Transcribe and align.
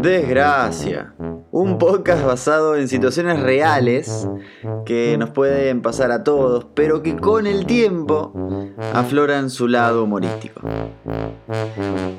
Desgracia. 0.00 1.12
Un 1.50 1.76
podcast 1.76 2.24
basado 2.24 2.76
en 2.76 2.86
situaciones 2.86 3.40
reales 3.40 4.28
que 4.86 5.16
nos 5.18 5.30
pueden 5.30 5.82
pasar 5.82 6.12
a 6.12 6.22
todos, 6.22 6.66
pero 6.74 7.02
que 7.02 7.16
con 7.16 7.48
el 7.48 7.66
tiempo 7.66 8.32
afloran 8.92 9.50
su 9.50 9.66
lado 9.66 10.04
humorístico. 10.04 10.60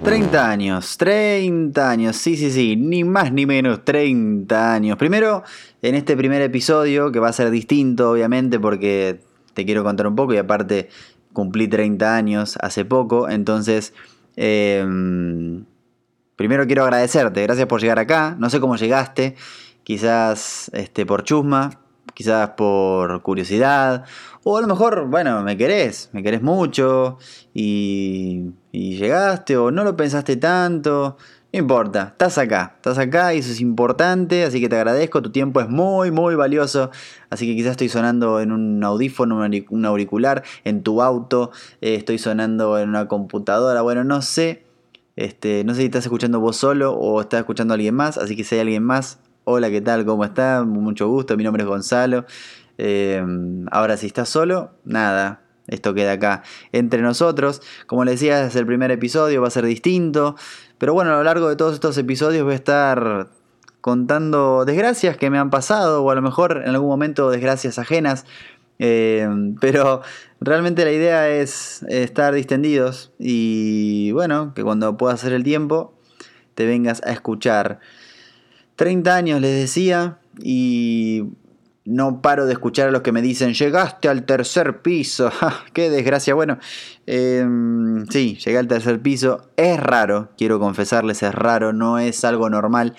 30 0.03 0.49
años, 0.49 0.97
30 0.97 1.89
años, 1.89 2.17
sí, 2.17 2.35
sí, 2.35 2.51
sí, 2.51 2.75
ni 2.75 3.05
más 3.05 3.31
ni 3.31 3.45
menos, 3.45 3.85
30 3.85 4.73
años. 4.73 4.97
Primero, 4.97 5.43
en 5.81 5.95
este 5.95 6.17
primer 6.17 6.41
episodio, 6.41 7.13
que 7.13 7.19
va 7.19 7.29
a 7.29 7.33
ser 7.33 7.49
distinto, 7.49 8.11
obviamente, 8.11 8.59
porque 8.59 9.21
te 9.53 9.65
quiero 9.65 9.85
contar 9.85 10.07
un 10.07 10.17
poco 10.17 10.33
y 10.33 10.37
aparte 10.37 10.89
cumplí 11.31 11.69
30 11.69 12.13
años 12.13 12.57
hace 12.61 12.83
poco, 12.83 13.29
entonces... 13.29 13.93
Em, 14.35 15.65
primero 16.39 16.65
quiero 16.65 16.83
agradecerte, 16.83 17.43
gracias 17.43 17.67
por 17.67 17.81
llegar 17.81 17.99
acá. 17.99 18.37
No 18.39 18.49
sé 18.49 18.61
cómo 18.61 18.77
llegaste, 18.77 19.35
quizás 19.83 20.71
este, 20.73 21.05
por 21.05 21.25
chusma, 21.25 21.81
quizás 22.13 22.51
por 22.51 23.21
curiosidad, 23.23 24.05
o 24.45 24.57
a 24.57 24.61
lo 24.61 24.67
mejor, 24.67 25.07
bueno, 25.07 25.43
me 25.43 25.57
querés, 25.57 26.09
me 26.13 26.23
querés 26.23 26.41
mucho 26.41 27.17
y, 27.53 28.51
y 28.71 28.95
llegaste 28.95 29.57
o 29.57 29.69
no 29.69 29.83
lo 29.83 29.97
pensaste 29.97 30.37
tanto. 30.37 31.17
No 31.51 31.59
importa, 31.59 32.09
estás 32.11 32.37
acá, 32.37 32.75
estás 32.77 32.99
acá 32.99 33.33
y 33.33 33.39
eso 33.39 33.51
es 33.51 33.59
importante, 33.59 34.45
así 34.45 34.61
que 34.61 34.69
te 34.69 34.77
agradezco, 34.77 35.21
tu 35.21 35.31
tiempo 35.33 35.59
es 35.59 35.67
muy, 35.67 36.09
muy 36.09 36.35
valioso, 36.35 36.89
así 37.29 37.47
que 37.47 37.55
quizás 37.55 37.71
estoy 37.71 37.89
sonando 37.89 38.39
en 38.39 38.53
un 38.53 38.81
audífono, 38.81 39.45
un 39.71 39.85
auricular, 39.85 40.43
en 40.63 40.83
tu 40.83 41.01
auto, 41.01 41.51
eh, 41.81 41.95
estoy 41.95 42.17
sonando 42.17 42.79
en 42.79 42.87
una 42.87 43.09
computadora, 43.09 43.81
bueno, 43.81 44.03
no 44.03 44.21
sé, 44.21 44.68
este, 45.19 45.65
no 45.65 45.73
sé 45.73 45.81
si 45.81 45.85
estás 45.87 46.05
escuchando 46.05 46.39
vos 46.39 46.55
solo 46.55 46.93
o 46.93 47.19
estás 47.19 47.41
escuchando 47.41 47.73
a 47.73 47.75
alguien 47.75 47.93
más, 47.93 48.17
así 48.17 48.37
que 48.37 48.45
si 48.45 48.55
hay 48.55 48.61
alguien 48.61 48.83
más, 48.83 49.19
hola, 49.43 49.69
¿qué 49.69 49.81
tal? 49.81 50.05
¿Cómo 50.05 50.23
está? 50.23 50.63
Mucho 50.63 51.09
gusto, 51.09 51.35
mi 51.35 51.43
nombre 51.43 51.63
es 51.63 51.67
Gonzalo. 51.67 52.25
Eh, 52.77 53.21
ahora 53.69 53.97
si 53.97 54.07
estás 54.07 54.29
solo, 54.29 54.71
nada, 54.85 55.41
esto 55.67 55.93
queda 55.93 56.13
acá 56.13 56.43
entre 56.71 57.01
nosotros. 57.01 57.61
Como 57.85 58.05
les 58.05 58.13
decía, 58.13 58.45
es 58.45 58.55
el 58.55 58.65
primer 58.65 58.91
episodio, 58.91 59.41
va 59.41 59.49
a 59.49 59.51
ser 59.51 59.65
distinto. 59.65 60.37
Pero 60.77 60.93
bueno, 60.93 61.11
a 61.11 61.17
lo 61.17 61.23
largo 61.23 61.49
de 61.49 61.57
todos 61.57 61.73
estos 61.73 61.97
episodios 61.97 62.45
voy 62.45 62.53
a 62.53 62.55
estar 62.55 63.27
contando 63.81 64.63
desgracias 64.63 65.17
que 65.17 65.29
me 65.29 65.37
han 65.37 65.49
pasado, 65.49 66.01
o 66.01 66.11
a 66.11 66.15
lo 66.15 66.21
mejor 66.21 66.63
en 66.63 66.69
algún 66.69 66.87
momento 66.87 67.29
desgracias 67.29 67.77
ajenas. 67.77 68.25
Eh, 68.81 69.27
pero 69.59 70.01
realmente 70.41 70.85
la 70.85 70.91
idea 70.91 71.29
es 71.29 71.83
estar 71.89 72.33
distendidos 72.33 73.11
y 73.19 74.11
bueno, 74.11 74.53
que 74.53 74.63
cuando 74.63 74.97
pueda 74.97 75.13
hacer 75.13 75.33
el 75.33 75.43
tiempo 75.43 75.93
te 76.55 76.65
vengas 76.65 77.01
a 77.03 77.11
escuchar. 77.11 77.79
30 78.75 79.15
años 79.15 79.41
les 79.41 79.55
decía 79.59 80.19
y 80.41 81.25
no 81.85 82.21
paro 82.21 82.45
de 82.45 82.53
escuchar 82.53 82.87
a 82.87 82.91
los 82.91 83.01
que 83.01 83.11
me 83.11 83.21
dicen, 83.21 83.53
llegaste 83.53 84.07
al 84.07 84.25
tercer 84.25 84.81
piso. 84.81 85.31
¡Qué 85.73 85.89
desgracia! 85.89 86.33
Bueno, 86.33 86.59
em, 87.05 88.05
sí, 88.07 88.37
llegué 88.43 88.57
al 88.57 88.67
tercer 88.67 89.01
piso. 89.01 89.49
Es 89.57 89.79
raro, 89.79 90.29
quiero 90.37 90.59
confesarles, 90.59 91.23
es 91.23 91.33
raro, 91.33 91.73
no 91.73 91.99
es 91.99 92.23
algo 92.23 92.49
normal. 92.49 92.95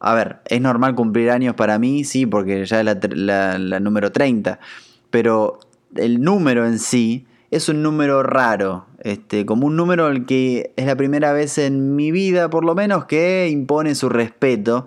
A 0.00 0.14
ver, 0.14 0.40
es 0.46 0.60
normal 0.60 0.94
cumplir 0.94 1.30
años 1.30 1.54
para 1.54 1.78
mí, 1.78 2.04
sí, 2.04 2.26
porque 2.26 2.64
ya 2.64 2.80
es 2.80 3.16
la 3.16 3.80
número 3.80 4.10
30. 4.10 4.58
Pero 5.10 5.58
el 5.96 6.22
número 6.22 6.66
en 6.66 6.78
sí 6.78 7.26
es 7.50 7.68
un 7.68 7.82
número 7.82 8.22
raro. 8.22 8.86
Este, 9.02 9.46
como 9.46 9.66
un 9.66 9.76
número 9.76 10.08
el 10.08 10.26
que 10.26 10.72
es 10.76 10.86
la 10.86 10.96
primera 10.96 11.32
vez 11.32 11.58
en 11.58 11.96
mi 11.96 12.12
vida, 12.12 12.50
por 12.50 12.64
lo 12.64 12.74
menos, 12.74 13.06
que 13.06 13.48
impone 13.50 13.94
su 13.94 14.08
respeto 14.08 14.86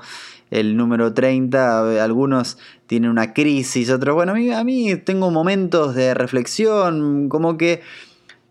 el 0.53 0.77
número 0.77 1.13
30, 1.13 2.03
algunos 2.03 2.59
tienen 2.85 3.09
una 3.09 3.33
crisis, 3.33 3.89
otros, 3.89 4.13
bueno, 4.13 4.33
a 4.33 4.35
mí, 4.35 4.51
a 4.51 4.63
mí 4.63 4.95
tengo 4.97 5.31
momentos 5.31 5.95
de 5.95 6.13
reflexión, 6.13 7.27
como 7.27 7.57
que... 7.57 7.81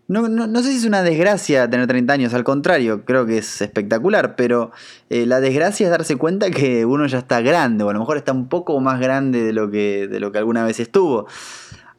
No, 0.09 0.27
sé 0.61 0.71
si 0.71 0.77
es 0.77 0.85
una 0.85 1.01
desgracia 1.01 1.67
tener 1.69 1.87
30 1.87 2.13
años, 2.13 2.33
al 2.33 2.43
contrario, 2.43 3.05
creo 3.05 3.25
que 3.25 3.37
es 3.37 3.61
espectacular, 3.61 4.35
pero 4.35 4.71
eh, 5.09 5.25
la 5.25 5.39
desgracia 5.39 5.87
es 5.87 5.91
darse 5.91 6.17
cuenta 6.17 6.51
que 6.51 6.85
uno 6.85 7.07
ya 7.07 7.19
está 7.19 7.39
grande, 7.39 7.85
o 7.85 7.89
a 7.89 7.93
lo 7.93 7.99
mejor 7.99 8.17
está 8.17 8.33
un 8.33 8.49
poco 8.49 8.79
más 8.81 8.99
grande 8.99 9.41
de 9.41 9.53
lo 9.53 9.71
que, 9.71 10.07
de 10.09 10.19
lo 10.19 10.31
que 10.33 10.37
alguna 10.37 10.65
vez 10.65 10.81
estuvo. 10.81 11.25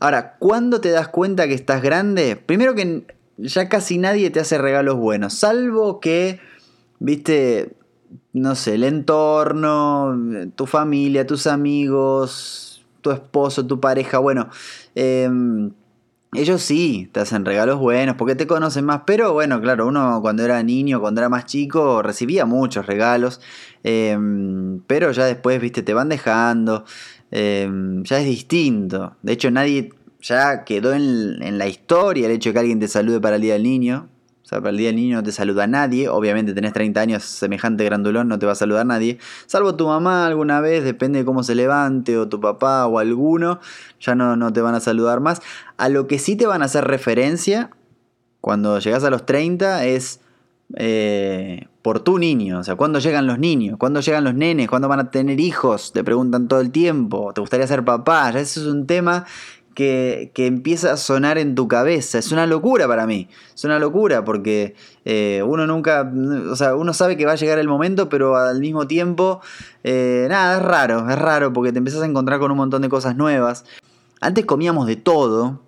Ahora, 0.04 0.37
¿cuándo 0.38 0.82
te 0.82 0.91
das 0.91 1.09
cuenta 1.09 1.48
que 1.48 1.54
estás 1.54 1.81
grande? 1.81 2.37
Primero 2.37 2.75
que 2.75 3.06
ya 3.38 3.70
casi 3.70 3.97
nadie 3.97 4.28
te 4.28 4.38
hace 4.38 4.59
regalos 4.59 4.97
buenos, 4.97 5.32
salvo 5.32 5.98
que, 5.98 6.41
viste, 6.98 7.72
no 8.34 8.54
sé, 8.54 8.75
el 8.75 8.84
entorno, 8.84 10.14
tu 10.56 10.66
familia, 10.66 11.26
tus 11.26 11.47
amigos, 11.47 12.84
tu 13.00 13.12
esposo, 13.12 13.66
tu 13.66 13.81
pareja, 13.81 14.19
bueno, 14.19 14.50
em, 14.94 15.70
ellos 16.34 16.60
sí 16.62 17.09
te 17.12 17.20
hacen 17.20 17.47
regalos 17.47 17.78
buenos 17.78 18.16
porque 18.16 18.34
te 18.34 18.47
conocen 18.47 18.84
más, 18.84 19.03
pero 19.06 19.32
bueno, 19.32 19.60
claro, 19.62 19.87
uno 19.87 20.19
cuando 20.20 20.44
era 20.44 20.62
niño, 20.62 21.00
cuando 21.00 21.22
era 21.22 21.31
más 21.31 21.47
chico, 21.47 22.03
recibía 22.03 22.44
muchos 22.44 22.84
regalos, 22.87 23.41
em, 23.84 24.81
pero 24.87 25.12
ya 25.12 25.25
después, 25.25 25.60
viste, 25.62 25.82
te 25.82 25.94
van 25.94 26.10
dejando, 26.10 26.84
em, 27.34 28.03
ya 28.05 28.21
es 28.21 28.27
distinto. 28.27 29.17
De 29.22 29.33
hecho, 29.33 29.50
nadie 29.50 29.91
ya 30.21 30.65
quedó 30.65 30.95
en, 30.95 31.43
en 31.43 31.59
la 31.59 31.67
historia 31.67 32.27
el 32.27 32.33
hecho 32.33 32.50
de 32.50 32.55
que 32.55 32.59
alguien 32.61 32.81
te 32.81 32.89
salude 32.89 33.21
para 33.21 33.37
el 33.37 33.43
Día 33.43 33.55
del 33.55 33.65
Niño. 33.65 34.09
O 34.43 34.47
sea, 34.47 34.59
para 34.59 34.71
el 34.71 34.77
Día 34.77 34.89
del 34.89 34.97
Niño 34.97 35.17
no 35.17 35.22
te 35.22 35.33
saluda 35.33 35.67
nadie. 35.67 36.09
Obviamente 36.09 36.53
tenés 36.53 36.73
30 36.73 37.00
años, 37.00 37.25
semejante 37.25 37.84
grandulón, 37.84 38.28
no 38.28 38.39
te 38.39 38.47
va 38.47 38.53
a 38.53 38.55
saludar 38.55 38.84
nadie. 38.87 39.19
Salvo 39.47 39.75
tu 39.75 39.87
mamá 39.87 40.27
alguna 40.27 40.61
vez, 40.61 40.84
depende 40.84 41.19
de 41.19 41.25
cómo 41.25 41.43
se 41.43 41.55
levante, 41.55 42.19
o 42.19 42.28
tu 42.28 42.41
papá 42.41 42.87
o 42.87 42.99
alguno, 42.99 43.61
ya 44.00 44.15
no, 44.15 44.37
no 44.37 44.53
te 44.53 44.61
van 44.61 44.75
a 44.75 44.81
saludar 44.81 45.21
más. 45.21 45.41
A 45.77 45.89
lo 45.89 46.06
que 46.06 46.19
sí 46.19 46.37
te 46.37 46.47
van 46.47 46.62
a 46.62 46.67
hacer 46.67 46.84
referencia 46.84 47.71
cuando 48.41 48.78
llegas 48.78 49.03
a 49.05 49.11
los 49.11 49.25
30 49.25 49.87
es 49.87 50.21
eh, 50.76 51.66
por 51.82 52.00
tu 52.00 52.19
niño. 52.19 52.58
O 52.58 52.64
sea, 52.64 52.76
¿cuándo 52.76 52.98
llegan 52.98 53.26
los 53.26 53.38
niños? 53.38 53.76
¿Cuándo 53.78 54.00
llegan 54.00 54.25
los 54.25 54.34
nenes? 54.34 54.69
¿Cuándo 54.69 54.88
van 54.88 55.00
a 55.00 55.10
tener 55.10 55.41
hijos? 55.41 55.92
Te 55.92 56.02
preguntan 56.02 56.48
todo 56.48 56.60
el 56.60 56.70
tiempo. 56.70 57.32
¿Te 57.34 57.41
gustaría 57.41 57.66
ser 57.66 57.84
papá? 57.84 58.30
Ya 58.32 58.41
eso 58.41 58.60
es 58.60 58.66
un 58.66 58.86
tema 58.86 59.26
que, 59.75 60.32
empieza 60.36 60.92
a 60.92 60.97
sonar 60.97 61.38
en 61.38 61.54
tu 61.54 61.69
cabeza. 61.69 62.19
Es 62.19 62.32
una 62.32 62.47
locura 62.47 62.88
para 62.88 63.06
mí. 63.06 63.28
Es 63.54 63.64
una 63.64 63.78
locura 63.78 64.25
porque 64.25 64.75
eh, 65.04 65.42
uno 65.47 65.66
nunca, 65.66 66.10
o 66.50 66.56
sea, 66.56 66.76
uno 66.76 66.94
sabe 66.94 67.16
que 67.16 67.26
va 67.26 67.32
a 67.32 67.36
llegar 67.36 67.58
el 67.58 67.69
momento, 67.69 68.08
pero 68.08 68.36
al 68.36 68.60
mismo 68.60 68.86
tiempo, 68.86 69.41
eh, 69.82 70.26
nada, 70.28 70.56
es 70.56 70.62
raro, 70.62 71.08
es 71.10 71.19
raro 71.19 71.52
porque 71.52 71.72
te 71.72 71.78
empiezas 71.78 72.02
a 72.02 72.06
encontrar 72.06 72.38
con 72.38 72.50
un 72.50 72.56
montón 72.56 72.82
de 72.82 72.88
cosas 72.88 73.16
nuevas. 73.16 73.64
Antes 74.20 74.46
comíamos 74.46 74.86
de 74.86 74.96
todo, 74.96 75.60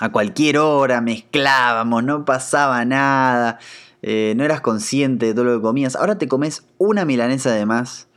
a 0.00 0.10
cualquier 0.10 0.58
hora, 0.58 1.00
mezclábamos, 1.00 2.04
no 2.04 2.24
pasaba 2.24 2.84
nada, 2.84 3.58
eh, 4.02 4.34
no 4.36 4.44
eras 4.44 4.60
consciente 4.60 5.26
de 5.26 5.34
todo 5.34 5.44
lo 5.44 5.56
que 5.56 5.62
comías. 5.62 5.96
Ahora 5.96 6.18
te 6.18 6.28
comes 6.28 6.64
una 6.78 7.04
milanesa 7.04 7.52
de 7.52 7.66
más 7.66 8.08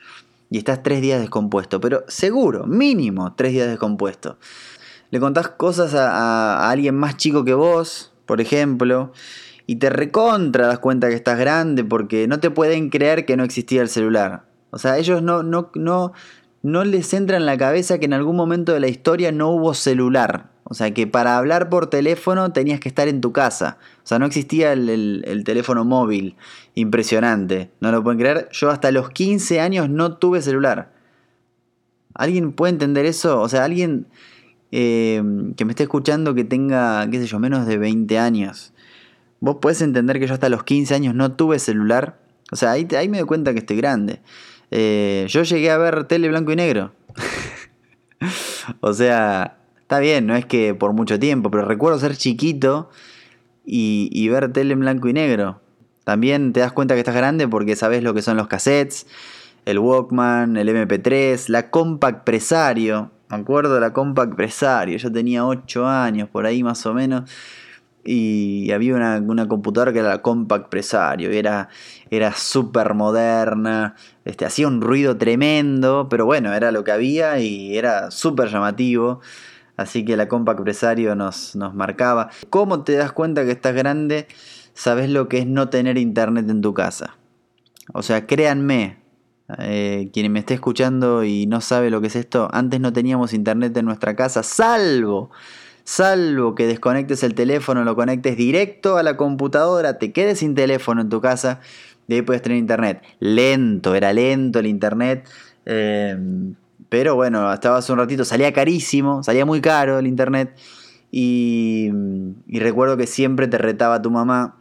y 0.49 0.57
estás 0.57 0.83
tres 0.83 1.01
días 1.01 1.19
descompuesto, 1.19 1.79
pero 1.79 2.03
seguro, 2.07 2.65
mínimo 2.65 3.33
tres 3.35 3.53
días 3.53 3.67
descompuesto 3.67 4.37
le 5.11 5.19
contás 5.19 5.49
cosas 5.49 5.93
a, 5.95 6.69
alguien 6.69 6.95
más 6.95 7.17
chico 7.17 7.43
que 7.43 7.53
vos, 7.53 8.11
por 8.25 8.41
ejemplo, 8.41 9.11
y 9.65 9.77
te 9.77 9.89
recontra 9.89 10.67
das 10.67 10.79
cuenta 10.79 11.09
que 11.09 11.15
estás 11.15 11.37
grande 11.37 11.83
porque 11.83 12.27
no 12.27 12.39
te 12.39 12.51
pueden 12.51 12.89
creer 12.89 13.25
que 13.25 13.37
no 13.37 13.43
existía 13.43 13.81
el 13.81 13.89
celular. 13.89 14.43
O 14.71 14.77
sea, 14.77 14.97
ellos 14.97 15.23
no, 15.23 15.41
no, 15.43 15.71
no, 15.73 16.13
no 16.61 16.83
les 16.83 17.13
entra 17.13 17.37
en 17.37 17.45
la 17.45 17.57
cabeza 17.57 17.97
que 17.97 18.05
en 18.05 18.13
algún 18.13 18.35
momento 18.35 18.73
de 18.73 18.79
la 18.79 18.87
historia 18.87 19.31
no 19.31 19.49
hubo 19.49 19.73
celular. 19.73 20.51
O 20.69 20.75
sea, 20.75 20.93
que 20.93 21.07
para 21.07 21.37
hablar 21.37 21.69
por 21.69 21.87
teléfono 21.87 22.53
tenías 22.53 22.79
que 22.79 22.89
estar 22.89 23.07
en 23.07 23.21
tu 23.21 23.33
casa. 23.33 23.79
O 24.03 24.07
sea, 24.07 24.19
no 24.19 24.27
existía 24.27 24.71
el, 24.71 25.23
el, 25.25 25.43
teléfono 25.43 25.83
móvil. 25.83 26.35
Impresionante. 26.75 27.71
¿No 27.81 27.91
lo 27.91 28.03
pueden 28.03 28.19
creer? 28.19 28.49
Yo 28.51 28.69
hasta 28.69 28.91
los 28.91 29.09
15 29.09 29.59
años 29.59 29.89
no 29.89 30.17
tuve 30.17 30.43
celular. 30.43 30.93
¿Alguien 32.13 32.51
puede 32.51 32.73
entender 32.73 33.07
eso? 33.07 33.41
O 33.41 33.49
sea, 33.49 33.65
alguien 33.65 34.05
eh, 34.71 35.23
que 35.57 35.65
me 35.65 35.71
esté 35.71 35.83
escuchando 35.83 36.35
que 36.35 36.43
tenga, 36.43 37.09
qué 37.09 37.19
sé 37.19 37.25
yo, 37.25 37.39
menos 37.39 37.65
de 37.65 37.77
20 37.77 38.19
años. 38.19 38.71
Vos 39.39 39.57
podés 39.59 39.81
entender 39.81 40.19
que 40.19 40.27
yo 40.27 40.33
hasta 40.35 40.49
los 40.49 40.63
15 40.63 40.93
años 40.93 41.15
no 41.15 41.31
tuve 41.31 41.57
celular. 41.57 42.19
O 42.51 42.55
sea, 42.55 42.71
ahí, 42.71 42.87
ahí 42.95 43.09
me 43.09 43.17
doy 43.17 43.27
cuenta 43.27 43.53
que 43.53 43.59
estoy 43.59 43.77
grande. 43.77 44.19
Eh, 44.69 45.25
yo 45.29 45.41
llegué 45.41 45.71
a 45.71 45.77
ver 45.77 46.03
tele 46.03 46.27
blanco 46.29 46.51
y 46.51 46.55
negro. 46.55 46.93
o 48.81 48.93
sea, 48.93 49.58
está 49.89 49.97
bien, 49.97 50.27
no 50.27 50.35
es 50.35 50.45
que 50.45 50.75
por 50.75 50.93
mucho 50.93 51.17
tiempo, 51.17 51.49
pero 51.49 51.65
recuerdo 51.65 51.97
ser 51.97 52.15
chiquito 52.15 52.91
y, 53.65 54.07
y 54.11 54.29
ver 54.29 54.53
tele 54.53 54.73
en 54.73 54.81
blanco 54.81 55.07
y 55.07 55.13
negro. 55.13 55.61
También 56.03 56.53
te 56.53 56.59
das 56.59 56.71
cuenta 56.71 56.93
que 56.93 56.99
estás 56.99 57.15
grande 57.15 57.47
porque 57.47 57.75
sabes 57.75 58.03
lo 58.03 58.13
que 58.13 58.21
son 58.21 58.37
los 58.37 58.47
cassettes, 58.47 59.07
el 59.65 59.79
Walkman, 59.79 60.57
el 60.57 60.69
MP3, 60.69 61.47
la 61.47 61.71
Compact 61.71 62.23
Presario. 62.23 63.09
Me 63.31 63.37
acuerdo 63.37 63.73
de 63.73 63.79
la 63.79 63.91
Compact 63.91 64.35
Presario, 64.35 64.95
yo 64.99 65.11
tenía 65.11 65.43
8 65.43 65.87
años, 65.87 66.29
por 66.29 66.45
ahí 66.45 66.61
más 66.61 66.85
o 66.85 66.93
menos. 66.93 67.27
y 68.05 68.71
había 68.71 68.93
una, 68.93 69.47
computadora 69.47 69.91
que 69.91 69.99
era 69.99 70.09
la 70.09 70.21
Compact 70.21 70.69
Presario, 70.69 71.31
era, 71.31 71.69
era 72.11 72.33
súper 72.33 72.93
moderna, 72.93 73.95
este, 74.23 74.45
hacía 74.45 74.67
un 74.67 74.81
ruido 74.81 75.17
tremendo, 75.17 76.07
pero 76.11 76.27
bueno, 76.27 76.53
era 76.53 76.71
lo 76.71 76.83
que 76.83 76.91
había 76.91 77.39
y 77.39 77.75
era 77.75 78.11
súper 78.11 78.49
llamativo. 78.49 79.21
Así 79.79 80.03
que 80.03 80.17
la 80.17 80.27
Compact 80.27 80.59
Presario 80.59 81.15
nos, 81.15 81.55
nos 81.55 81.73
marcaba. 81.73 82.29
¿Cómo 82.49 82.83
te 82.83 82.97
das 82.97 83.13
cuenta 83.13 83.45
que 83.45 83.51
estás 83.51 83.73
grande? 83.73 84.27
Sabes 84.73 85.09
lo 85.09 85.29
que 85.29 85.37
es 85.37 85.47
no 85.47 85.69
tener 85.69 85.97
internet 85.97 86.49
en 86.49 86.59
tu 86.59 86.73
casa. 86.73 87.15
O 87.93 88.03
sea, 88.03 88.27
créanme, 88.27 88.97
eh, 89.57 90.09
quien 90.11 90.29
me 90.33 90.39
esté 90.39 90.55
escuchando 90.55 91.23
y 91.23 91.45
no 91.47 91.61
sabe 91.61 91.91
lo 91.91 92.01
que 92.01 92.07
es 92.07 92.17
esto, 92.17 92.49
antes 92.51 92.81
no 92.81 92.91
teníamos 92.91 93.31
internet 93.31 93.75
en 93.77 93.85
nuestra 93.85 94.17
casa, 94.17 94.43
salvo 94.43 95.31
salvo 95.85 96.55
que 96.55 96.67
desconectes 96.67 97.23
el 97.23 97.33
teléfono, 97.33 97.83
lo 97.83 97.95
conectes 97.95 98.37
directo 98.37 98.97
a 98.97 99.01
la 99.01 99.17
computadora, 99.17 99.97
te 99.97 100.11
quedes 100.11 100.39
sin 100.39 100.55
teléfono 100.55 101.01
en 101.01 101.09
tu 101.09 101.19
casa 101.21 101.61
y 102.07 102.15
ahí 102.15 102.21
puedes 102.21 102.41
tener 102.41 102.57
internet. 102.57 103.01
Lento, 103.19 103.95
era 103.95 104.11
lento 104.11 104.59
el 104.59 104.67
internet. 104.67 105.27
Eh, 105.65 106.15
pero 106.89 107.15
bueno, 107.15 107.53
estaba 107.53 107.77
hace 107.77 107.91
un 107.91 107.99
ratito, 107.99 108.25
salía 108.25 108.51
carísimo, 108.51 109.23
salía 109.23 109.45
muy 109.45 109.61
caro 109.61 109.99
el 109.99 110.07
internet. 110.07 110.55
Y, 111.11 111.89
recuerdo 112.47 112.97
que 112.97 113.07
siempre 113.07 113.47
te 113.47 113.57
retaba 113.57 114.01
tu 114.01 114.11
mamá 114.11 114.57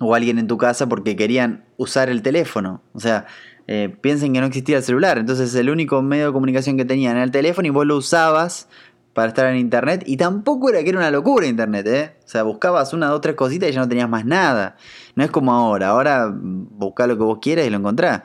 o 0.00 0.14
alguien 0.14 0.38
en 0.38 0.46
tu 0.46 0.58
casa 0.58 0.88
porque 0.88 1.16
querían 1.16 1.64
usar 1.76 2.08
el 2.08 2.22
teléfono. 2.22 2.82
O 2.92 3.00
sea, 3.00 3.26
eh, 3.68 3.94
piensen 4.00 4.32
que 4.32 4.40
no 4.40 4.46
existía 4.46 4.76
el 4.76 4.82
celular. 4.82 5.18
Entonces 5.18 5.54
el 5.54 5.70
único 5.70 6.02
medio 6.02 6.26
de 6.26 6.32
comunicación 6.32 6.76
que 6.76 6.84
tenían 6.84 7.16
era 7.16 7.24
el 7.24 7.30
teléfono 7.30 7.66
y 7.68 7.70
vos 7.70 7.86
lo 7.86 7.96
usabas 7.96 8.68
para 9.12 9.28
estar 9.28 9.46
en 9.46 9.56
internet. 9.58 10.02
Y 10.06 10.16
tampoco 10.16 10.70
era 10.70 10.82
que 10.82 10.90
era 10.90 10.98
una 10.98 11.10
locura 11.10 11.46
internet, 11.46 11.86
¿eh? 11.86 12.16
O 12.24 12.28
sea, 12.28 12.42
buscabas 12.42 12.92
una, 12.92 13.08
dos, 13.08 13.20
tres 13.20 13.34
cositas 13.34 13.68
y 13.68 13.72
ya 13.72 13.80
no 13.80 13.88
tenías 13.88 14.08
más 14.08 14.24
nada. 14.24 14.76
No 15.14 15.24
es 15.24 15.30
como 15.30 15.52
ahora. 15.52 15.88
Ahora 15.88 16.32
busca 16.32 17.06
lo 17.06 17.16
que 17.16 17.24
vos 17.24 17.38
quieras 17.40 17.66
y 17.66 17.70
lo 17.70 17.78
encontrás. 17.78 18.22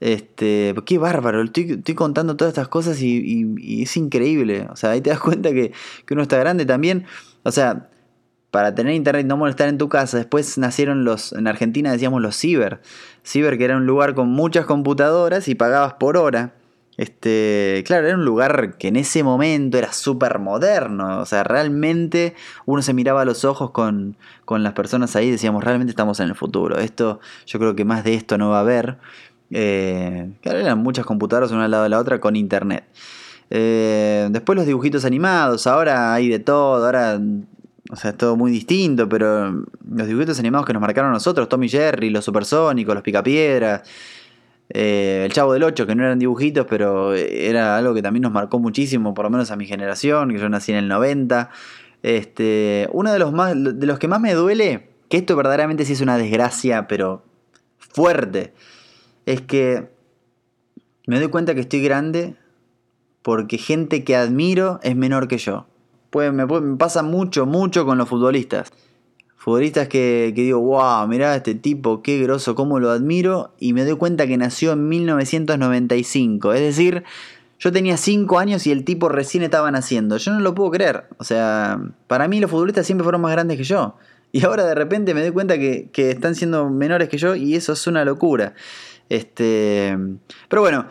Este, 0.00 0.74
qué 0.86 0.98
bárbaro, 0.98 1.42
estoy, 1.42 1.94
contando 1.94 2.36
todas 2.36 2.52
estas 2.52 2.68
cosas 2.68 3.00
y, 3.02 3.82
es 3.82 3.96
increíble. 3.96 4.66
O 4.70 4.76
sea, 4.76 4.90
ahí 4.90 5.00
te 5.00 5.10
das 5.10 5.20
cuenta 5.20 5.50
que, 5.50 5.72
que, 6.06 6.14
uno 6.14 6.22
está 6.22 6.38
grande 6.38 6.66
también. 6.66 7.06
O 7.42 7.50
sea, 7.50 7.88
para 8.50 8.74
tener 8.74 8.94
internet 8.94 9.24
y 9.24 9.28
no 9.28 9.36
molestar 9.36 9.68
en 9.68 9.78
tu 9.78 9.88
casa, 9.88 10.16
después 10.16 10.56
nacieron 10.58 11.04
los, 11.04 11.32
en 11.32 11.46
Argentina 11.46 11.92
decíamos 11.92 12.22
los 12.22 12.36
ciber. 12.36 12.80
Ciber 13.24 13.58
que 13.58 13.64
era 13.64 13.76
un 13.76 13.86
lugar 13.86 14.14
con 14.14 14.28
muchas 14.28 14.66
computadoras 14.66 15.48
y 15.48 15.54
pagabas 15.54 15.94
por 15.94 16.16
hora. 16.16 16.54
Este, 16.98 17.84
claro, 17.86 18.08
era 18.08 18.16
un 18.16 18.24
lugar 18.24 18.76
que 18.76 18.88
en 18.88 18.96
ese 18.96 19.22
momento 19.22 19.78
era 19.78 19.92
súper 19.92 20.40
moderno. 20.40 21.20
O 21.20 21.26
sea, 21.26 21.44
realmente 21.44 22.34
uno 22.66 22.82
se 22.82 22.92
miraba 22.92 23.22
a 23.22 23.24
los 23.24 23.44
ojos 23.44 23.70
con, 23.70 24.16
las 24.48 24.72
personas 24.72 25.14
ahí 25.14 25.28
y 25.28 25.30
decíamos, 25.30 25.62
realmente 25.62 25.90
estamos 25.90 26.18
en 26.18 26.28
el 26.28 26.34
futuro. 26.34 26.78
Esto, 26.78 27.20
yo 27.46 27.58
creo 27.60 27.76
que 27.76 27.84
más 27.84 28.02
de 28.02 28.14
esto 28.14 28.36
no 28.36 28.50
va 28.50 28.58
a 28.58 28.60
haber. 28.62 28.98
Eh, 29.50 30.30
claro, 30.42 30.58
eran 30.58 30.78
muchas 30.78 31.06
computadoras 31.06 31.50
una 31.50 31.64
al 31.64 31.70
lado 31.70 31.84
de 31.84 31.88
la 31.88 31.98
otra 31.98 32.20
con 32.20 32.36
internet. 32.36 32.84
Eh, 33.50 34.28
después 34.30 34.56
los 34.56 34.66
dibujitos 34.66 35.04
animados, 35.04 35.66
ahora 35.66 36.12
hay 36.12 36.28
de 36.28 36.38
todo, 36.38 36.84
ahora 36.84 37.18
o 37.90 37.96
sea, 37.96 38.10
es 38.10 38.16
todo 38.18 38.36
muy 38.36 38.50
distinto, 38.50 39.08
pero 39.08 39.64
los 39.90 40.06
dibujitos 40.06 40.38
animados 40.38 40.66
que 40.66 40.74
nos 40.74 40.82
marcaron 40.82 41.10
a 41.10 41.14
nosotros, 41.14 41.48
Tommy 41.48 41.68
Jerry, 41.68 42.10
los 42.10 42.24
supersónicos, 42.24 42.94
los 42.94 43.02
picapiedras, 43.02 43.82
eh, 44.68 45.22
el 45.24 45.32
Chavo 45.32 45.54
del 45.54 45.62
8, 45.62 45.86
que 45.86 45.94
no 45.94 46.04
eran 46.04 46.18
dibujitos, 46.18 46.66
pero 46.68 47.14
era 47.14 47.78
algo 47.78 47.94
que 47.94 48.02
también 48.02 48.22
nos 48.22 48.32
marcó 48.32 48.58
muchísimo, 48.58 49.14
por 49.14 49.24
lo 49.24 49.30
menos 49.30 49.50
a 49.50 49.56
mi 49.56 49.66
generación, 49.66 50.30
que 50.30 50.38
yo 50.38 50.48
nací 50.50 50.72
en 50.72 50.78
el 50.78 50.88
90. 50.88 51.48
Este, 52.02 52.88
uno 52.92 53.12
de 53.12 53.18
los, 53.18 53.32
más, 53.32 53.54
de 53.56 53.86
los 53.86 53.98
que 53.98 54.08
más 54.08 54.20
me 54.20 54.34
duele, 54.34 54.90
que 55.08 55.16
esto 55.16 55.34
verdaderamente 55.36 55.86
sí 55.86 55.94
es 55.94 56.02
una 56.02 56.18
desgracia, 56.18 56.86
pero 56.86 57.24
fuerte, 57.78 58.52
es 59.32 59.40
que 59.42 59.88
me 61.06 61.18
doy 61.18 61.28
cuenta 61.28 61.54
que 61.54 61.60
estoy 61.60 61.82
grande 61.82 62.34
porque 63.22 63.58
gente 63.58 64.04
que 64.04 64.16
admiro 64.16 64.80
es 64.82 64.96
menor 64.96 65.28
que 65.28 65.38
yo. 65.38 65.66
Pues 66.10 66.32
me, 66.32 66.46
pasa 66.76 67.02
mucho, 67.02 67.44
mucho 67.44 67.84
con 67.84 67.98
los 67.98 68.08
futbolistas 68.08 68.72
futbolistas 69.36 69.88
que, 69.88 70.32
digo, 70.34 70.60
wow, 70.60 71.06
mirá 71.06 71.34
este 71.34 71.54
tipo, 71.54 72.02
qué 72.02 72.18
groso, 72.18 72.54
cómo 72.54 72.80
lo 72.80 72.90
admiro, 72.90 73.54
y 73.58 73.72
me 73.72 73.84
doy 73.84 73.96
cuenta 73.96 74.26
que 74.26 74.36
nació 74.36 74.72
en 74.72 74.88
1995. 74.88 76.52
Es 76.52 76.60
decir, 76.60 77.04
yo 77.58 77.72
tenía 77.72 77.96
5 77.96 78.38
años 78.38 78.66
y 78.66 78.72
el 78.72 78.84
tipo 78.84 79.08
recién 79.08 79.42
estaba 79.44 79.70
naciendo. 79.70 80.18
Yo 80.18 80.32
no 80.32 80.40
lo 80.40 80.54
puedo 80.54 80.72
creer. 80.72 81.04
O 81.16 81.24
sea, 81.24 81.80
para 82.08 82.28
mí 82.28 82.40
los 82.40 82.50
futbolistas 82.50 82.84
siempre 82.84 83.04
fueron 83.04 83.22
más 83.22 83.32
grandes 83.32 83.56
que 83.56 83.64
yo. 83.64 83.96
Y 84.32 84.44
ahora 84.44 84.66
de 84.66 84.74
repente 84.74 85.14
me 85.14 85.22
doy 85.22 85.30
cuenta 85.30 85.56
que, 85.58 85.90
están 85.94 86.34
siendo 86.34 86.68
menores 86.68 87.08
que 87.08 87.16
yo 87.16 87.34
y 87.34 87.54
eso 87.54 87.72
es 87.72 87.86
una 87.86 88.04
locura. 88.04 88.54
Este, 89.08 89.96
pero 90.48 90.62
bueno, 90.62 90.86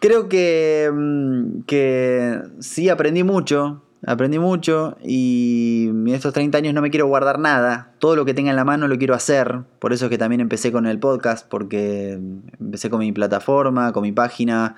creo 0.00 0.28
que, 0.28 0.90
mm, 0.92 1.62
que 1.66 2.40
sí 2.60 2.88
aprendí 2.88 3.24
mucho 3.24 3.82
aprendí 4.06 4.38
mucho 4.38 4.96
y 5.02 5.86
en 5.88 6.08
estos 6.08 6.32
30 6.32 6.58
años 6.58 6.74
no 6.74 6.82
me 6.82 6.90
quiero 6.90 7.06
guardar 7.06 7.38
nada. 7.38 7.92
Todo 7.98 8.16
lo 8.16 8.24
que 8.24 8.34
tenga 8.34 8.50
en 8.50 8.56
la 8.56 8.64
mano 8.64 8.88
lo 8.88 8.98
quiero 8.98 9.14
hacer. 9.14 9.60
Por 9.78 9.92
eso 9.92 10.06
es 10.06 10.10
que 10.10 10.18
también 10.18 10.40
empecé 10.40 10.72
con 10.72 10.86
el 10.86 10.98
podcast, 10.98 11.46
porque 11.48 12.18
empecé 12.60 12.90
con 12.90 13.00
mi 13.00 13.12
plataforma, 13.12 13.92
con 13.92 14.02
mi 14.02 14.12
página, 14.12 14.74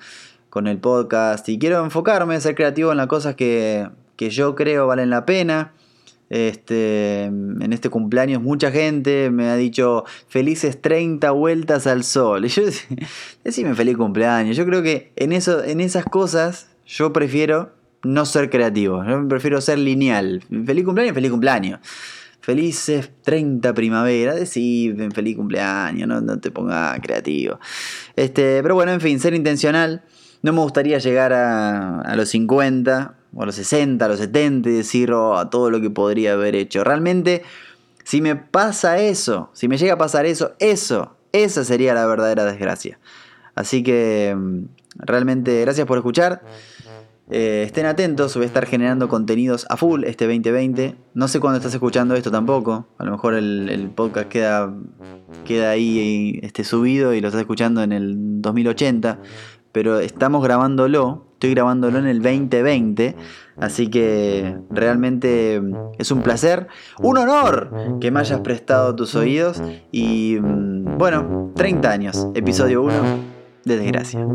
con 0.49 0.67
el 0.67 0.77
podcast. 0.77 1.47
Y 1.49 1.57
quiero 1.57 1.83
enfocarme, 1.83 2.39
ser 2.39 2.55
creativo 2.55 2.91
en 2.91 2.97
las 2.97 3.07
cosas 3.07 3.35
que, 3.35 3.89
yo 4.17 4.55
creo 4.55 4.87
valen 4.87 5.09
la 5.09 5.25
pena. 5.25 5.73
Este, 6.35 7.23
en 7.23 7.71
este 7.71 7.89
cumpleaños 7.89 8.41
mucha 8.41 8.69
gente 8.69 9.29
me 9.31 9.47
ha 9.47 9.55
dicho 9.55 10.03
felices 10.27 10.81
30 10.81 11.31
vueltas 11.31 11.87
al 11.87 12.03
sol. 12.03 12.45
Y 12.45 12.49
yo 12.49 12.63
decime 13.45 13.73
feliz 13.73 13.95
cumpleaños. 13.95 14.57
Yo 14.57 14.65
creo 14.65 14.83
que 14.83 15.13
en, 15.15 15.31
eso, 15.31 15.63
en 15.63 15.79
esas 15.79 16.03
cosas 16.03 16.67
yo 16.85 17.13
prefiero 17.13 17.71
no 18.03 18.25
ser 18.25 18.49
creativo. 18.49 19.03
Yo 19.05 19.25
prefiero 19.29 19.61
ser 19.61 19.79
lineal. 19.79 20.43
Feliz 20.65 20.83
cumpleaños, 20.83 21.15
feliz 21.15 21.31
cumpleaños. 21.31 21.79
Felices 22.41 23.09
30 23.23 23.73
primavera, 23.73 24.35
decir 24.35 24.95
feliz 25.13 25.35
cumpleaños, 25.35 26.07
no, 26.07 26.39
te 26.39 26.51
pongas 26.51 26.99
creativo. 26.99 27.59
Este, 28.15 28.61
pero 28.61 28.75
bueno, 28.75 28.91
en 28.91 29.01
fin, 29.01 29.19
ser 29.19 29.33
intencional. 29.33 30.03
No 30.43 30.53
me 30.53 30.59
gustaría 30.59 30.99
llegar 30.99 31.33
a, 31.33 32.13
los 32.15 32.29
50, 32.29 33.15
o 33.35 33.43
a 33.43 33.45
los 33.45 33.55
60, 33.55 34.03
a 34.03 34.07
los 34.07 34.19
70 34.19 34.69
y 34.69 34.73
decir 34.73 35.11
oh, 35.11 35.37
a 35.37 35.49
todo 35.49 35.69
lo 35.69 35.81
que 35.81 35.89
podría 35.89 36.33
haber 36.33 36.55
hecho. 36.55 36.83
Realmente, 36.83 37.43
si 38.03 38.21
me 38.21 38.35
pasa 38.35 38.97
eso, 38.99 39.49
si 39.53 39.67
me 39.67 39.77
llega 39.77 39.93
a 39.93 39.97
pasar 39.97 40.25
eso, 40.25 40.53
eso, 40.59 41.15
esa 41.33 41.63
sería 41.63 41.93
la 41.93 42.05
verdadera 42.05 42.45
desgracia. 42.45 42.99
Así 43.53 43.83
que 43.83 44.35
mm, 44.35 44.65
realmente 44.97 45.61
gracias 45.61 45.85
por 45.85 45.97
escuchar. 45.97 46.41
Eh, 47.31 47.63
estén 47.65 47.87
atentos, 47.87 48.35
voy 48.35 48.43
a 48.43 48.47
estar 48.47 48.67
generando 48.67 49.09
contenidos 49.09 49.65
a 49.69 49.77
full 49.77 50.03
este 50.03 50.25
2020. 50.25 50.95
No 51.15 51.27
sé 51.27 51.39
cuándo 51.39 51.57
estás 51.57 51.73
escuchando 51.73 52.15
esto 52.15 52.31
tampoco. 52.31 52.87
A 52.97 53.05
lo 53.05 53.11
mejor 53.11 53.33
el, 53.33 53.89
podcast 53.95 54.29
queda, 54.29 54.73
queda 55.43 55.71
ahí 55.71 56.39
este, 56.43 56.63
subido 56.63 57.13
y 57.13 57.21
lo 57.21 57.29
estás 57.29 57.41
escuchando 57.41 57.81
en 57.81 57.91
el 57.91 58.41
2080. 58.41 59.19
Pero 59.71 59.99
estamos 59.99 60.43
grabándolo, 60.43 61.25
estoy 61.45 61.53
grabándolo 61.53 61.99
en 61.99 62.07
el 62.07 62.21
2020. 62.21 63.15
Así 63.57 63.87
que 63.87 64.57
realmente 64.69 65.61
es 65.97 66.11
un 66.11 66.21
placer, 66.21 66.67
un 66.99 67.17
honor 67.17 67.99
que 68.01 68.11
me 68.11 68.19
hayas 68.19 68.39
prestado 68.41 68.95
tus 68.95 69.15
oídos. 69.15 69.61
Y 69.91 70.37
mm, 70.41 70.97
bueno, 70.97 71.51
30 71.55 71.91
años, 71.91 72.27
episodio 72.33 72.81
1 72.81 72.93
de 73.63 73.77
Desgracia. 73.77 74.27